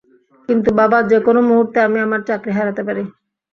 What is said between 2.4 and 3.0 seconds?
হারাতে